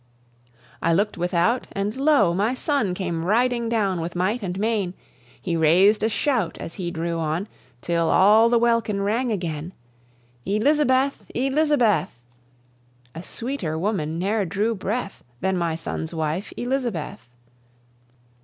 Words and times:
I 0.81 0.93
look'd 0.95 1.15
without, 1.15 1.67
and 1.73 1.95
lo! 1.95 2.33
my 2.33 2.55
sonne 2.55 2.95
Came 2.95 3.23
riding 3.23 3.69
downe 3.69 4.01
with 4.01 4.15
might 4.15 4.41
and 4.41 4.57
main; 4.57 4.95
He 5.39 5.55
rais'd 5.55 6.01
a 6.01 6.09
shout 6.09 6.57
as 6.59 6.73
he 6.73 6.89
drew 6.89 7.19
on, 7.19 7.47
Till 7.83 8.09
all 8.09 8.49
the 8.49 8.57
welkin 8.57 9.03
rang 9.03 9.31
again, 9.31 9.73
"Elizabeth! 10.43 11.29
Elizabeth!" 11.35 12.17
(A 13.13 13.21
sweeter 13.21 13.77
woman 13.77 14.17
ne'er 14.17 14.43
drew 14.43 14.73
breath 14.73 15.23
Than 15.39 15.55
my 15.55 15.75
sonne's 15.75 16.15
wife, 16.15 16.51
Elizabeth.) 16.57 17.29